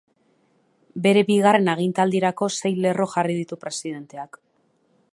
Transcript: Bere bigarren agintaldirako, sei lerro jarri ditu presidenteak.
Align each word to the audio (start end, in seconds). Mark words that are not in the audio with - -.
Bere 1.07 1.23
bigarren 1.27 1.69
agintaldirako, 1.75 2.51
sei 2.57 2.75
lerro 2.87 3.09
jarri 3.15 3.39
ditu 3.45 3.63
presidenteak. 3.67 4.43